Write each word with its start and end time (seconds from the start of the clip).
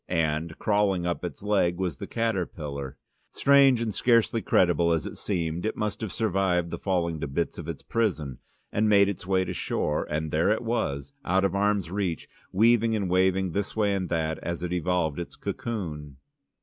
And 0.07 0.57
crawling 0.57 1.05
up 1.05 1.23
its 1.23 1.43
leg 1.43 1.77
was 1.77 1.97
the 1.97 2.07
caterpillar. 2.07 2.97
Strange 3.29 3.79
and 3.81 3.93
scarcely 3.93 4.41
credible 4.41 4.91
as 4.93 5.05
it 5.05 5.15
seemed, 5.15 5.63
it 5.63 5.77
must 5.77 6.01
have 6.01 6.11
survived 6.11 6.71
the 6.71 6.79
falling 6.79 7.19
to 7.19 7.27
bits 7.27 7.59
of 7.59 7.67
its 7.67 7.83
prison, 7.83 8.39
and 8.71 8.89
made 8.89 9.09
its 9.09 9.27
way 9.27 9.45
to 9.45 9.53
shore, 9.53 10.07
and 10.09 10.31
there 10.31 10.49
it 10.49 10.63
was, 10.63 11.13
out 11.23 11.45
of 11.45 11.53
arm's 11.53 11.91
reach, 11.91 12.27
weaving 12.51 12.95
and 12.95 13.11
waving 13.11 13.51
this 13.51 13.75
way 13.75 13.93
and 13.93 14.09
that 14.09 14.39
as 14.39 14.63
it 14.63 14.73
evolved 14.73 15.19
its 15.19 15.35
cocoon. 15.35 16.17